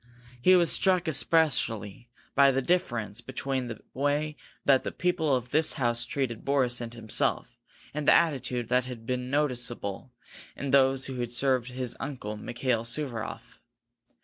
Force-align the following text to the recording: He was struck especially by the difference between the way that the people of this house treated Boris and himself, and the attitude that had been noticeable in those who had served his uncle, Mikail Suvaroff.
He 0.41 0.55
was 0.55 0.71
struck 0.71 1.07
especially 1.07 2.09
by 2.33 2.49
the 2.49 2.63
difference 2.63 3.21
between 3.21 3.67
the 3.67 3.83
way 3.93 4.35
that 4.65 4.83
the 4.83 4.91
people 4.91 5.35
of 5.35 5.51
this 5.51 5.73
house 5.73 6.05
treated 6.07 6.43
Boris 6.43 6.81
and 6.81 6.91
himself, 6.91 7.55
and 7.93 8.07
the 8.07 8.11
attitude 8.11 8.67
that 8.69 8.87
had 8.87 9.05
been 9.05 9.29
noticeable 9.29 10.11
in 10.55 10.71
those 10.71 11.05
who 11.05 11.19
had 11.19 11.31
served 11.31 11.69
his 11.69 11.95
uncle, 11.99 12.35
Mikail 12.35 12.83
Suvaroff. 12.83 13.59